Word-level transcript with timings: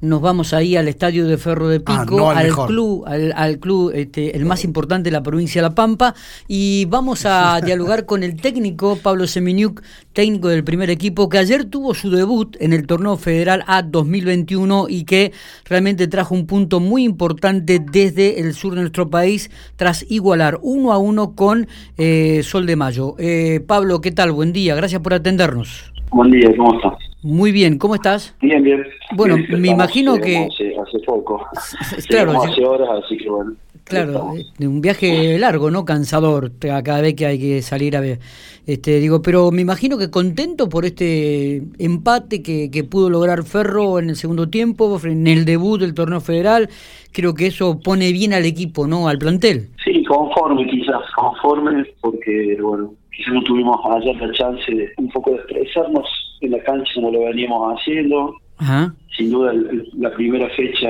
nos 0.00 0.20
vamos 0.20 0.52
ahí 0.52 0.76
al 0.76 0.88
estadio 0.88 1.26
de 1.26 1.36
Ferro 1.38 1.68
de 1.68 1.82
Ah, 1.86 2.02
Pico, 2.02 2.16
no 2.16 2.30
al 2.30 2.54
club, 2.54 3.04
al, 3.06 3.32
al 3.36 3.58
club 3.58 3.92
este, 3.94 4.36
el 4.36 4.44
más 4.44 4.64
importante 4.64 5.10
de 5.10 5.12
la 5.12 5.22
provincia 5.22 5.60
de 5.60 5.68
La 5.68 5.74
Pampa, 5.74 6.14
y 6.48 6.84
vamos 6.86 7.26
a 7.26 7.60
dialogar 7.64 8.06
con 8.06 8.22
el 8.22 8.36
técnico 8.36 8.98
Pablo 9.02 9.26
Semeniuk, 9.26 9.82
técnico 10.12 10.48
del 10.48 10.64
primer 10.64 10.90
equipo, 10.90 11.28
que 11.28 11.38
ayer 11.38 11.64
tuvo 11.64 11.94
su 11.94 12.10
debut 12.10 12.56
en 12.60 12.72
el 12.72 12.86
torneo 12.86 13.16
federal 13.16 13.64
A 13.66 13.82
2021 13.82 14.86
y 14.88 15.04
que 15.04 15.32
realmente 15.64 16.08
trajo 16.08 16.34
un 16.34 16.46
punto 16.46 16.80
muy 16.80 17.04
importante 17.04 17.80
desde 17.80 18.40
el 18.40 18.54
sur 18.54 18.74
de 18.74 18.80
nuestro 18.80 19.10
país 19.10 19.50
tras 19.76 20.04
igualar 20.10 20.58
uno 20.62 20.92
a 20.92 20.98
uno 20.98 21.34
con 21.34 21.68
eh, 21.98 22.42
Sol 22.42 22.66
de 22.66 22.76
Mayo. 22.76 23.14
Eh, 23.18 23.60
Pablo, 23.66 24.00
¿qué 24.00 24.12
tal? 24.12 24.32
Buen 24.32 24.52
día, 24.52 24.74
gracias 24.74 25.00
por 25.00 25.14
atendernos. 25.14 25.92
Buen 26.10 26.30
día, 26.30 26.50
¿cómo 26.56 26.74
estás? 26.76 27.09
Muy 27.22 27.52
bien, 27.52 27.76
¿cómo 27.78 27.94
estás? 27.94 28.34
Bien, 28.40 28.62
bien. 28.62 28.82
Bueno, 29.14 29.36
Bien, 29.36 29.46
me 29.50 29.56
estamos, 29.68 29.74
imagino 29.74 30.16
que- 30.18 30.36
Hace, 30.38 30.74
hace 30.78 30.98
poco. 31.04 31.46
Claro, 32.08 32.42
hace 32.42 32.64
horas, 32.64 32.88
así 33.04 33.16
que 33.18 33.28
bueno. 33.28 33.52
Claro, 33.84 34.34
eh, 34.36 34.66
un 34.68 34.80
viaje 34.80 35.36
largo, 35.38 35.68
¿no? 35.70 35.84
Cansador, 35.84 36.52
cada 36.60 37.00
vez 37.00 37.14
que 37.14 37.26
hay 37.26 37.38
que 37.40 37.60
salir 37.60 37.96
a 37.96 38.00
ver. 38.00 38.20
Este, 38.64 39.00
digo, 39.00 39.20
pero 39.20 39.50
me 39.50 39.62
imagino 39.62 39.98
que 39.98 40.10
contento 40.10 40.68
por 40.68 40.84
este 40.84 41.64
empate 41.78 42.40
que, 42.40 42.70
que 42.70 42.84
pudo 42.84 43.10
lograr 43.10 43.42
Ferro 43.42 43.98
en 43.98 44.10
el 44.10 44.16
segundo 44.16 44.48
tiempo, 44.48 44.96
en 45.02 45.26
el 45.26 45.44
debut 45.44 45.80
del 45.80 45.92
torneo 45.94 46.20
federal. 46.20 46.68
Creo 47.10 47.34
que 47.34 47.48
eso 47.48 47.80
pone 47.80 48.12
bien 48.12 48.32
al 48.32 48.44
equipo, 48.44 48.86
¿no? 48.86 49.08
Al 49.08 49.18
plantel. 49.18 49.70
Sí, 49.84 50.04
conforme 50.04 50.66
quizás, 50.70 51.02
conforme, 51.16 51.84
porque 52.00 52.56
bueno, 52.62 52.94
quizás 53.10 53.34
no 53.34 53.42
tuvimos 53.42 53.76
ayer 53.96 54.14
la 54.16 54.32
chance 54.34 54.72
de 54.72 54.88
un 54.98 55.08
poco 55.08 55.30
de 55.32 55.36
expresarnos 55.38 56.06
en 56.40 56.50
la 56.52 56.62
cancha 56.62 56.90
como 56.94 57.10
lo 57.10 57.20
veníamos 57.20 57.78
haciendo. 57.78 58.34
Ajá. 58.58 58.94
Sin 59.16 59.30
duda, 59.30 59.52
el- 59.52 59.88
la 59.98 60.12
primera 60.14 60.48
fecha 60.50 60.88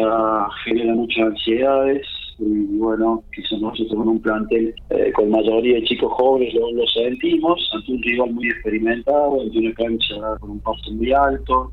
genera 0.65 0.95
muchas 0.95 1.27
ansiedades. 1.27 2.07
Y 2.39 2.79
bueno, 2.79 3.23
quizás 3.35 3.61
nosotros 3.61 3.95
con 3.95 4.09
un 4.09 4.23
plantel 4.23 4.74
eh, 4.89 5.13
con 5.13 5.30
mayoría 5.30 5.74
de 5.74 5.85
chicos 5.85 6.11
jóvenes 6.15 6.55
lo, 6.55 6.73
lo 6.73 6.87
sentimos, 6.87 7.71
ante 7.74 7.93
un 7.93 8.02
rival 8.02 8.33
muy 8.33 8.49
experimentado, 8.49 9.43
ante 9.43 9.59
una 9.59 9.74
cancha 9.74 10.15
con 10.41 10.51
un 10.52 10.61
paso 10.61 10.91
muy 10.93 11.13
alto. 11.13 11.71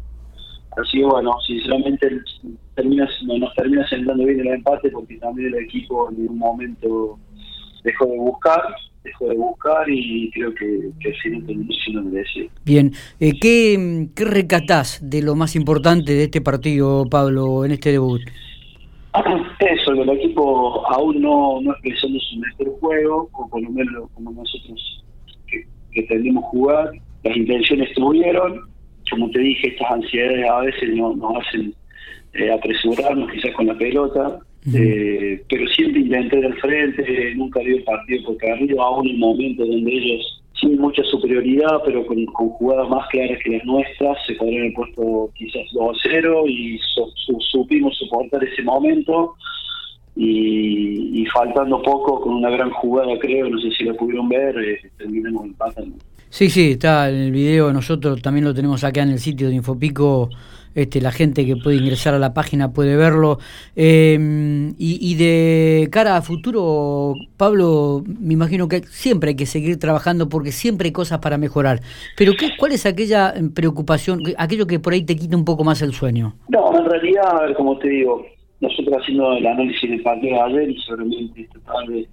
Así 0.76 0.98
que 1.00 1.06
bueno, 1.06 1.32
sinceramente 1.48 2.20
termina, 2.76 3.08
no- 3.26 3.38
nos 3.38 3.54
termina 3.56 3.88
sentando 3.88 4.26
bien 4.26 4.42
el 4.42 4.48
empate 4.48 4.90
porque 4.92 5.16
también 5.18 5.54
el 5.56 5.64
equipo 5.64 6.10
en 6.12 6.28
un 6.30 6.38
momento 6.38 7.18
dejó 7.86 8.06
de 8.06 8.18
buscar, 8.18 8.62
dejó 9.08 9.28
de 9.30 9.36
buscar 9.36 9.90
y 9.90 10.30
creo 10.32 10.54
que, 10.54 10.90
que 11.00 11.14
siendo 11.22 12.04
merecido. 12.04 12.50
Bien. 12.66 12.92
Eh, 13.20 13.34
¿qué, 13.40 14.08
¿Qué 14.16 14.26
recatás 14.26 15.00
de 15.02 15.22
lo 15.22 15.36
más 15.36 15.56
importante 15.56 16.14
de 16.14 16.24
este 16.26 16.42
partido, 16.42 17.06
Pablo, 17.10 17.66
en 17.66 17.72
este 17.72 17.92
debut? 17.92 18.22
Eso, 19.60 19.94
que 19.94 20.02
el 20.02 20.10
equipo 20.10 20.86
aún 20.94 21.22
no, 21.22 21.60
no 21.62 21.72
expresando 21.72 22.20
su 22.20 22.40
mejor 22.40 22.80
juego, 22.80 23.30
o 23.34 23.50
por 23.50 23.62
lo 23.62 23.70
menos 23.72 24.10
como 24.14 24.32
nosotros 24.32 25.04
tendemos 26.08 26.44
jugar, 26.46 26.92
las 27.24 27.36
intenciones 27.36 27.92
tuvieron, 27.96 28.62
como 29.10 29.30
te 29.32 29.40
dije, 29.40 29.70
estas 29.70 29.90
ansiedades 29.92 30.50
a 30.50 30.60
veces 30.60 30.90
no- 30.96 31.16
nos 31.16 31.34
hacen 31.48 31.74
eh, 32.34 32.52
apresurarnos 32.52 33.32
quizás 33.32 33.52
con 33.56 33.66
la 33.68 33.76
pelota, 33.78 34.40
eh, 34.74 35.44
pero 35.50 35.68
siempre 35.70 36.02
intenté 36.02 36.46
al 36.46 36.54
frente, 36.60 37.34
nunca 37.36 37.60
dio 37.62 37.84
partido 37.86 38.24
por 38.26 38.38
perdido, 38.38 38.82
aún 38.82 39.08
en 39.08 39.20
momentos 39.20 39.68
donde 39.68 39.92
ellos 39.92 40.34
sin 40.60 40.78
mucha 40.80 41.04
superioridad, 41.04 41.82
pero 41.86 42.06
con, 42.08 42.26
con 42.26 42.50
jugadas 42.50 42.90
más 42.90 43.08
claras 43.10 43.38
que 43.44 43.52
las 43.58 43.66
nuestras, 43.66 44.18
se 44.26 44.34
podrían 44.36 44.62
haber 44.64 44.74
puesto 44.74 45.30
quizás 45.36 45.62
2 45.74 45.96
a 45.96 46.10
0 46.10 46.44
y 46.48 46.80
so- 46.96 47.12
supimos 47.52 47.96
soportar 47.98 48.44
ese 48.44 48.64
momento 48.64 49.36
y, 50.16 51.22
y 51.22 51.26
faltando 51.28 51.82
poco 51.82 52.22
con 52.22 52.34
una 52.36 52.50
gran 52.50 52.72
jugada 52.72 53.18
creo, 53.20 53.50
no 53.50 53.60
sé 53.60 53.70
si 53.72 53.84
la 53.84 53.94
pudieron 53.94 54.28
ver, 54.30 54.58
eh, 54.58 54.80
terminamos 54.98 55.46
empatando. 55.46 55.96
Sí, 56.30 56.50
sí, 56.50 56.72
está 56.72 57.10
en 57.10 57.16
el 57.16 57.32
video, 57.32 57.72
nosotros 57.72 58.22
también 58.22 58.46
lo 58.46 58.54
tenemos 58.54 58.84
acá 58.84 59.04
en 59.04 59.10
el 59.10 59.20
sitio 59.20 59.48
de 59.50 59.56
Infopico, 59.56 60.30
este, 60.78 61.02
la 61.02 61.12
gente 61.12 61.44
que 61.44 61.56
puede 61.56 61.78
ingresar 61.78 62.14
a 62.14 62.20
la 62.20 62.36
página 62.36 62.72
puede 62.72 62.96
verlo. 62.96 63.40
Eh, 63.76 64.72
y, 64.78 65.16
de 65.16 65.90
cara 65.92 66.18
a 66.18 66.22
futuro, 66.22 67.16
Pablo, 67.36 68.04
me 68.06 68.34
imagino 68.34 68.68
que 68.68 68.82
siempre 68.84 69.30
hay 69.30 69.36
que 69.36 69.48
seguir 69.48 69.80
trabajando 69.80 70.30
porque 70.30 70.52
siempre 70.52 70.86
hay 70.86 70.92
cosas 70.92 71.18
para 71.18 71.40
mejorar. 71.40 71.80
Pero 72.16 72.34
¿qué, 72.38 72.50
¿cuál 72.60 72.74
es 72.74 72.86
aquella 72.86 73.34
eh, 73.36 73.42
preocupación, 73.54 74.22
aquello 74.38 74.68
que 74.68 74.80
por 74.80 74.94
ahí 74.94 75.04
te 75.04 75.16
quita 75.16 75.36
un 75.36 75.46
poco 75.46 75.64
más 75.64 75.82
el 75.82 75.94
sueño? 75.94 76.36
No, 76.50 76.78
en 76.78 76.86
realidad, 76.86 77.26
a 77.28 77.48
ver, 77.48 77.56
como 77.56 77.80
te 77.80 77.90
digo, 77.90 78.24
nosotros 78.60 78.98
haciendo 79.02 79.34
el 79.34 79.48
análisis 79.48 79.90
del 79.90 80.04
partido 80.04 80.36
de 80.36 80.42
ayer 80.42 80.70
y 80.70 80.82
seguramente 80.84 81.42
esta 81.42 81.60
tarde 81.62 82.08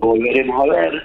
lo 0.00 0.08
volveremos 0.08 0.64
a 0.64 0.74
ver. 0.74 1.02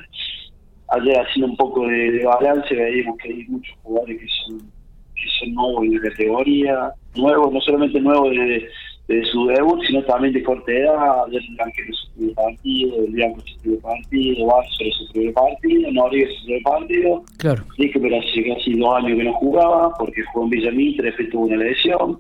Ayer 0.90 1.20
haciendo 1.20 1.52
un 1.52 1.58
poco 1.58 1.86
de, 1.86 2.14
de 2.14 2.26
balance 2.26 2.74
veíamos 2.74 3.16
que 3.20 3.30
hay 3.30 3.46
muchos 3.48 3.76
jugadores 3.84 4.20
que 4.20 4.28
son 4.28 4.83
que 5.24 5.30
son 5.40 5.54
nuevos 5.54 5.86
en 5.86 5.96
la 5.96 6.10
categoría, 6.10 6.92
nuevos, 7.16 7.54
no 7.54 7.62
solamente 7.62 8.00
nuevos 8.02 8.32
de, 8.32 8.68
de 9.08 9.26
su 9.26 9.46
debut, 9.48 9.82
sino 9.86 10.02
también 10.04 10.34
de 10.34 10.44
corta 10.44 10.72
edad, 10.72 11.26
ayer 11.28 11.42
el 11.42 11.62
Ángel 11.62 11.86
es 11.90 11.98
su 11.98 12.12
primer 12.14 12.36
partido, 12.36 13.04
el 13.06 13.12
Bianco 13.12 13.42
su 13.42 13.60
primer 13.60 13.80
partido, 13.82 14.46
Vázquez 14.46 14.88
es 14.88 14.96
su 14.96 15.14
primer 15.14 15.34
partido, 15.34 15.92
Noriega 15.92 16.30
es 16.30 16.38
su 16.38 16.46
primer 16.46 16.64
partido, 16.64 17.24
Claro. 17.38 17.64
Dije 17.78 18.00
que 18.00 18.18
hace 18.18 18.54
casi 18.56 18.74
dos 18.78 18.96
años 18.96 19.18
que 19.18 19.24
no 19.24 19.34
jugaba 19.34 19.94
porque 20.00 20.24
jugó 20.32 20.46
en 20.46 20.50
Villamitre, 20.52 21.06
después 21.08 21.30
tuvo 21.30 21.46
una 21.46 21.58
lesión. 21.58 22.20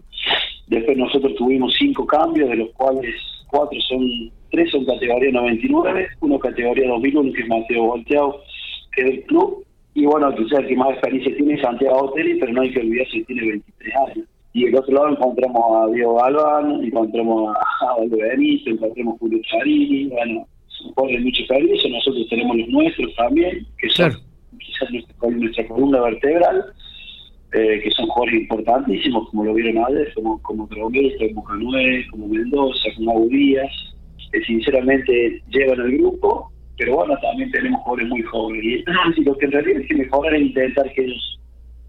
Después 0.68 0.97
nosotros 0.97 1.36
tuvimos 1.36 1.74
cinco 1.78 2.06
cambios, 2.06 2.50
de 2.50 2.56
los 2.56 2.69
cuales 2.72 3.16
cuatro 3.47 3.80
son, 3.81 4.31
tres 4.52 4.72
son 4.72 4.86
categoría 4.86 5.31
99, 5.31 6.08
uno 6.22 6.40
categoría 6.40 6.88
2001 6.90 7.34
que 7.34 7.42
es 7.42 7.47
Mateo 7.47 7.84
Volteado, 7.84 8.42
que 8.92 9.02
es 9.02 9.08
del 9.08 9.24
club. 9.24 9.66
Y 9.96 10.06
bueno, 10.06 10.34
quizás 10.36 10.59
el 10.59 10.68
que 10.68 10.76
más 10.76 10.90
experiencia 10.92 11.36
tiene 11.38 11.54
es 11.54 11.62
Santiago 11.62 12.04
Oteri, 12.06 12.40
pero 12.40 12.52
no 12.54 12.62
hay 12.62 12.72
que 12.72 12.80
olvidarse 12.80 13.12
que 13.20 13.24
tiene 13.26 13.42
23 13.52 13.96
años. 14.08 14.28
Y 14.54 14.66
del 14.66 14.76
otro 14.76 14.94
lado 14.94 15.09
encontramos 15.09 15.64
a 15.90 15.92
Diego 15.94 16.16
Galván, 16.16 16.84
encontramos 16.84 17.56
a 17.81 17.96
Valdo 17.98 18.18
Benito, 18.18 18.70
encontramos 18.72 19.16
a 19.16 19.18
Julio 19.20 19.40
Charini, 19.50 20.06
bueno, 20.08 20.48
de 21.08 21.20
mucha 21.20 21.42
experiencia, 21.42 21.90
nosotros 21.90 22.28
tenemos 22.30 22.58
los 22.58 22.68
nuestros 22.70 23.16
también, 23.16 23.66
que 23.80 23.90
son 23.90 24.09
Claro. 24.09 24.24
quizás 24.59 24.92
nuestra, 24.92 25.16
col- 25.18 25.40
nuestra 25.40 25.68
columna 25.68 26.02
vertebral, 26.02 26.66
eh, 27.54 27.81
que 27.84 27.92
son 27.92 28.08
jugadores 28.08 28.42
importantísimos, 28.42 29.30
como 29.30 29.46
lo 29.46 29.54
vieron 29.54 29.84
ayer, 29.86 30.12
como, 30.16 30.42
como 30.42 30.68
como 30.68 31.44
Canué, 31.44 32.06
como 32.12 32.28
Mendoza, 32.28 32.90
como 32.96 33.12
Audías, 33.12 33.72
que 34.31 34.42
sinceramente 34.44 35.42
llevan 35.50 35.80
el 35.81 35.98
grupo, 36.00 36.52
pero 36.78 36.96
bueno, 36.96 37.18
también 37.22 37.52
tenemos 37.52 37.82
jugadores 37.82 38.10
muy 38.10 38.22
jóvenes. 38.24 38.64
Y, 38.64 39.24
lo 39.24 39.38
que 39.38 39.46
en 39.46 39.52
realidad 39.52 39.82
hay 39.82 39.88
que 39.88 39.96
mejorar 39.96 40.36
es 40.36 40.42
intentar 40.42 40.92
que 40.94 41.04
ellos 41.04 41.40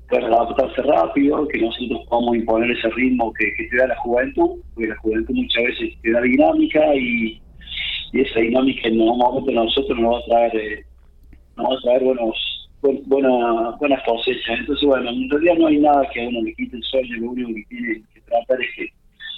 puedan 0.09 0.33
adaptarse 0.33 0.83
rápido, 0.83 1.49
que 1.49 1.59
nosotros 1.61 2.03
podamos 2.09 2.37
imponer 2.37 2.71
ese 2.71 2.89
ritmo 2.91 3.33
que, 3.33 3.53
que 3.55 3.65
te 3.69 3.77
da 3.77 3.87
la 3.89 3.97
juventud, 3.97 4.61
porque 4.75 4.89
la 4.89 4.97
juventud 4.97 5.35
muchas 5.35 5.65
veces 5.65 5.95
te 6.03 6.11
da 6.11 6.21
dinámica 6.21 6.95
y, 6.95 7.41
esa 8.13 8.39
dinámica 8.39 8.87
en 8.87 9.01
algún 9.01 9.19
momento 9.19 9.51
nosotros 9.51 9.99
nos 9.99 10.15
va 10.15 10.19
a 10.19 10.25
traer, 10.51 10.57
eh, 10.57 10.85
nos 11.57 11.67
va 11.67 11.75
a 11.75 11.83
traer 11.83 12.05
buenos, 12.05 12.69
buen- 12.81 13.03
buena, 13.07 13.71
buenas 13.81 14.03
cosechas. 14.05 14.61
Entonces, 14.61 14.87
bueno, 14.87 15.11
en 15.11 15.29
realidad 15.29 15.55
no 15.59 15.67
hay 15.67 15.79
nada 15.79 16.09
que 16.13 16.25
a 16.25 16.29
uno 16.29 16.43
le 16.43 16.55
quite 16.55 16.77
el 16.77 16.83
sueño, 16.85 17.17
lo 17.17 17.31
único 17.31 17.49
que 17.55 17.65
tiene 17.69 18.03
que 18.15 18.21
tratar 18.21 18.61
es 18.61 18.69
que, 18.77 18.89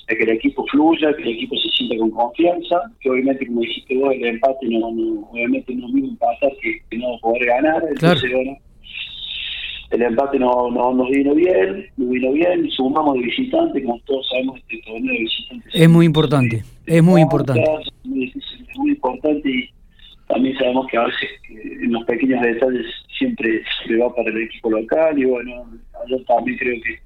de 0.09 0.17
que 0.17 0.25
el 0.25 0.31
equipo 0.31 0.65
fluya, 0.67 1.15
que 1.17 1.23
el 1.23 1.29
equipo 1.31 1.57
se 1.57 1.69
sienta 1.71 1.97
con 1.99 2.11
confianza, 2.11 2.81
que 3.01 3.11
obviamente, 3.11 3.47
como 3.47 3.61
dijiste 3.61 3.97
vos, 3.99 4.15
el 4.15 4.25
empate 4.25 4.67
no, 4.69 4.93
no 4.93 5.29
obviamente 5.31 5.75
no 5.75 5.87
es 5.87 5.93
mismo 5.93 6.11
empatar 6.11 6.53
que, 6.63 6.81
que 6.89 6.99
no 6.99 7.19
poder 7.21 7.47
ganar, 7.47 7.83
entonces, 7.89 8.33
bueno, 8.33 8.57
el 9.91 10.03
empate 10.03 10.39
no, 10.39 10.71
no 10.71 10.95
nos 10.95 11.09
vino 11.11 11.35
bien, 11.35 11.87
nos 11.97 12.09
vino 12.11 12.33
bien, 12.33 12.71
sumamos 12.71 13.15
de 13.15 13.21
visitante, 13.21 13.83
como 13.83 13.99
todos 14.01 14.29
sabemos, 14.29 14.59
este 14.61 14.81
torneo 14.87 15.13
de 15.13 15.19
visitantes 15.19 15.75
Es 15.75 15.89
muy 15.89 16.07
importante, 16.07 16.63
es 16.87 17.03
muy 17.03 17.21
importante. 17.21 17.63
es 17.63 18.05
muy 18.05 18.21
difícil, 18.21 18.67
es 18.69 18.79
muy 18.79 18.91
importante 18.91 19.49
y 19.49 19.69
también 20.29 20.57
sabemos 20.59 20.87
que 20.89 20.97
a 20.97 21.05
veces 21.05 21.31
eh, 21.51 21.79
en 21.83 21.93
los 21.93 22.05
pequeños 22.05 22.43
detalles 22.43 22.87
siempre 23.17 23.63
se 23.87 23.97
va 23.97 24.15
para 24.15 24.31
el 24.31 24.43
equipo 24.43 24.71
local 24.71 25.19
y 25.19 25.25
bueno, 25.25 25.71
yo 26.09 26.23
también 26.25 26.59
creo 26.59 26.75
que, 26.83 27.06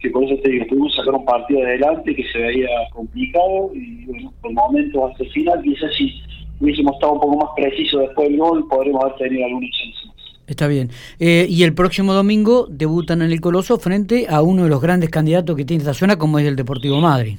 que 0.00 0.10
por 0.10 0.24
eso 0.24 0.36
te 0.42 0.50
digo, 0.50 0.66
pudimos 0.68 0.94
sacar 0.94 1.14
un 1.14 1.24
partido 1.24 1.62
adelante 1.62 2.14
que 2.14 2.24
se 2.32 2.38
veía 2.38 2.68
complicado 2.92 3.70
y 3.74 4.04
bueno, 4.06 4.32
por 4.40 4.50
el 4.50 4.54
momento 4.56 5.06
hasta 5.06 5.24
el 5.24 5.30
final 5.30 5.60
quizás 5.62 5.92
si 5.96 6.12
hubiésemos 6.60 6.94
estado 6.94 7.14
un 7.14 7.20
poco 7.20 7.36
más 7.36 7.50
precisos 7.56 8.00
después 8.02 8.28
del 8.28 8.38
gol 8.38 8.66
podremos 8.68 9.04
haber 9.04 9.16
tenido 9.16 9.46
alguna 9.46 9.66
chance 9.70 10.06
más. 10.06 10.16
Está 10.46 10.66
bien. 10.66 10.88
Eh, 11.20 11.46
y 11.48 11.62
el 11.64 11.74
próximo 11.74 12.14
domingo 12.14 12.66
debutan 12.70 13.20
en 13.22 13.32
el 13.32 13.40
Coloso 13.40 13.78
frente 13.78 14.26
a 14.30 14.40
uno 14.42 14.64
de 14.64 14.70
los 14.70 14.80
grandes 14.80 15.10
candidatos 15.10 15.54
que 15.56 15.64
tiene 15.64 15.82
esta 15.82 15.92
zona, 15.94 16.16
como 16.16 16.38
es 16.38 16.46
el 16.46 16.56
Deportivo 16.56 17.00
Madrid. 17.00 17.38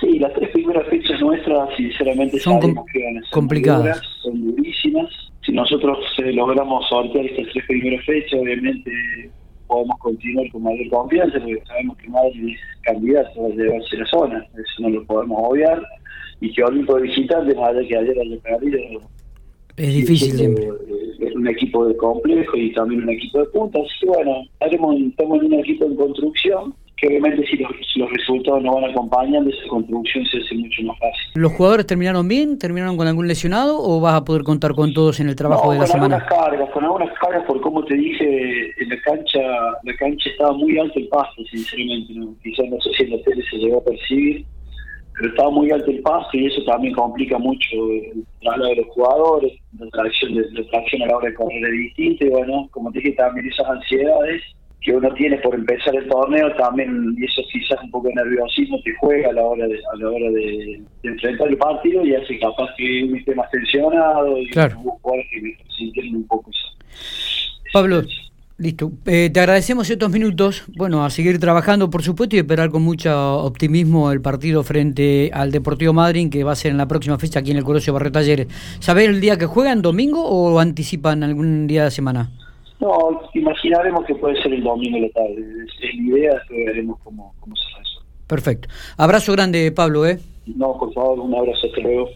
Sí, 0.00 0.18
las 0.18 0.32
tres 0.34 0.50
primeras 0.50 0.84
fechas 0.88 1.20
nuestras, 1.20 1.68
sinceramente, 1.76 2.40
Son 2.40 2.54
com- 2.54 2.62
sabemos 2.74 2.86
que 2.92 3.04
van 3.04 3.18
a 3.18 3.20
ser 3.20 3.30
complicadas. 3.30 3.82
duras, 3.82 4.00
son 4.22 4.56
durísimas. 4.56 5.06
Si 5.46 5.52
nosotros 5.52 5.98
eh, 6.18 6.32
logramos 6.32 6.88
sortear 6.88 7.24
estas 7.26 7.46
tres 7.52 7.64
primeras 7.66 8.04
fechas, 8.04 8.40
obviamente 8.40 8.90
podemos 9.72 9.98
continuar 9.98 10.50
con 10.52 10.62
mayor 10.62 10.88
confianza 10.90 11.38
porque 11.38 11.62
sabemos 11.66 11.96
que 11.96 12.08
Madrid 12.10 12.54
es 12.54 12.82
candidato 12.82 13.46
a 13.46 13.48
llevarse 13.48 13.96
la 13.96 14.06
zona, 14.06 14.46
eso 14.52 14.82
no 14.82 14.90
lo 14.90 15.04
podemos 15.06 15.38
obviar, 15.42 15.82
y 16.40 16.52
que 16.52 16.62
Olimpo 16.62 16.96
de 16.96 17.02
visitantes, 17.02 17.56
más 17.56 17.70
allá 17.70 17.88
que 17.88 17.96
ayer 17.96 18.18
haya 18.20 18.38
perdido, 18.42 18.78
es 19.76 19.94
difícil 19.94 20.32
siempre. 20.32 20.68
Es 21.20 21.34
un 21.34 21.48
equipo 21.48 21.86
de 21.86 21.96
complejo 21.96 22.56
y 22.56 22.72
también 22.74 23.04
un 23.04 23.10
equipo 23.10 23.38
de 23.38 23.46
punta, 23.46 23.78
así 23.78 24.00
que 24.00 24.06
bueno, 24.06 24.42
estamos 24.60 25.40
en 25.40 25.46
un 25.46 25.54
equipo 25.54 25.86
en 25.86 25.96
construcción 25.96 26.74
que 27.02 27.08
obviamente 27.08 27.44
si 27.46 27.56
los, 27.56 28.10
resultados 28.12 28.62
no 28.62 28.74
van 28.74 28.90
acompañando, 28.90 29.50
esa 29.50 29.68
construcción 29.68 30.24
se 30.26 30.38
hace 30.38 30.54
mucho 30.54 30.82
más 30.84 30.96
fácil. 31.00 31.32
¿Los 31.34 31.52
jugadores 31.52 31.84
terminaron 31.84 32.28
bien? 32.28 32.58
¿Terminaron 32.60 32.96
con 32.96 33.08
algún 33.08 33.26
lesionado 33.26 33.76
o 33.76 34.00
vas 34.00 34.14
a 34.14 34.24
poder 34.24 34.44
contar 34.44 34.72
con 34.74 34.94
todos 34.94 35.18
en 35.18 35.28
el 35.28 35.34
trabajo 35.34 35.72
de 35.72 35.80
la 35.80 35.86
semana? 35.86 36.20
Con 36.20 36.38
algunas 36.38 36.48
cargas, 36.48 36.70
con 36.70 36.84
algunas 36.84 37.18
cargas 37.18 37.44
por 37.44 37.60
como 37.60 37.84
te 37.84 37.94
dije, 37.94 38.70
en 38.80 38.88
la 38.88 39.00
cancha 39.00 39.40
la 39.82 39.94
cancha 39.98 40.30
estaba 40.30 40.52
muy 40.52 40.78
alto 40.78 40.96
el 41.00 41.08
pasto, 41.08 41.42
sinceramente, 41.50 42.12
¿no? 42.14 42.36
quizás 42.40 42.66
no 42.68 42.80
sé 42.80 42.90
si 42.96 43.02
en 43.02 43.10
la 43.10 43.22
tele 43.24 43.42
se 43.50 43.56
llegó 43.56 43.78
a 43.78 43.84
percibir, 43.84 44.46
pero 45.14 45.28
estaba 45.28 45.50
muy 45.50 45.72
alto 45.72 45.90
el 45.90 46.02
pasto 46.02 46.38
y 46.38 46.46
eso 46.46 46.62
también 46.64 46.94
complica 46.94 47.36
mucho 47.36 47.90
el 47.90 48.24
traslado 48.40 48.70
de 48.70 48.76
los 48.76 48.86
jugadores, 48.94 49.52
la 49.76 49.88
tracción, 49.88 50.34
de, 50.34 50.42
la 50.52 50.70
tracción 50.70 51.02
a 51.02 51.06
la 51.06 51.16
hora 51.16 51.30
de 51.30 51.34
correr 51.34 51.64
es 51.64 51.72
distinta 51.72 52.24
y 52.26 52.28
bueno, 52.28 52.68
como 52.70 52.92
te 52.92 53.00
dije, 53.00 53.12
también 53.12 53.46
esas 53.48 53.66
ansiedades 53.66 54.42
que 54.82 54.92
uno 54.92 55.12
tiene 55.14 55.38
por 55.38 55.54
empezar 55.54 55.94
el 55.94 56.08
torneo 56.08 56.52
también 56.56 57.14
y 57.16 57.24
eso 57.24 57.42
quizás 57.52 57.78
un 57.84 57.90
poco 57.90 58.08
de 58.08 58.14
nerviosismo 58.14 58.80
te 58.82 58.92
juega 58.96 59.30
a 59.30 59.32
la 59.32 59.42
hora 59.42 59.66
de 59.66 59.76
a 59.76 59.96
la 59.96 60.08
hora 60.08 60.30
de, 60.30 60.82
enfrentar 61.04 61.48
el 61.48 61.56
partido 61.56 62.04
y 62.04 62.14
hace 62.14 62.38
capaz 62.38 62.68
que 62.76 63.04
uno 63.04 63.16
esté 63.16 63.34
más 63.34 63.50
tensionado 63.50 64.38
y 64.38 64.48
claro. 64.50 64.70
que 64.70 64.76
un 64.78 66.26
poco 66.26 66.50
eso. 66.50 66.68
Pablo, 67.72 68.02
listo. 68.58 68.92
Eh, 69.06 69.30
te 69.32 69.40
agradecemos 69.40 69.88
estos 69.88 70.10
minutos. 70.10 70.64
Bueno, 70.76 71.04
a 71.04 71.10
seguir 71.10 71.38
trabajando, 71.38 71.88
por 71.88 72.02
supuesto, 72.02 72.36
y 72.36 72.40
esperar 72.40 72.70
con 72.70 72.82
mucho 72.82 73.38
optimismo 73.38 74.10
el 74.12 74.20
partido 74.20 74.62
frente 74.62 75.30
al 75.32 75.50
Deportivo 75.52 75.92
Madrid, 75.92 76.28
que 76.28 76.44
va 76.44 76.52
a 76.52 76.56
ser 76.56 76.72
en 76.72 76.78
la 76.78 76.88
próxima 76.88 77.18
fecha 77.18 77.38
aquí 77.38 77.52
en 77.52 77.56
el 77.58 77.64
Colosio 77.64 77.92
Barrio 77.92 78.12
Talleres. 78.12 78.48
¿Sabés 78.80 79.08
el 79.08 79.20
día 79.20 79.38
que 79.38 79.46
juegan, 79.46 79.80
domingo, 79.80 80.24
o 80.24 80.58
anticipan 80.58 81.22
algún 81.22 81.66
día 81.66 81.84
de 81.84 81.90
semana? 81.90 82.30
No, 82.82 83.20
imaginaremos 83.32 84.04
que 84.06 84.14
puede 84.16 84.42
ser 84.42 84.52
el 84.52 84.64
domingo 84.64 84.96
de 84.96 85.02
la 85.02 85.08
tarde. 85.10 85.64
Es, 85.64 85.94
la 85.94 86.02
idea, 86.02 86.34
después 86.34 86.66
veremos 86.66 86.98
cómo, 87.04 87.32
cómo 87.38 87.54
se 87.54 87.62
resuelve. 87.78 88.08
Perfecto. 88.26 88.68
Abrazo 88.96 89.30
grande, 89.32 89.70
Pablo, 89.70 90.04
¿eh? 90.04 90.18
No, 90.46 90.76
por 90.76 90.92
favor, 90.92 91.20
un 91.20 91.32
abrazo, 91.32 91.68
hasta 91.68 91.80
luego. 91.80 92.10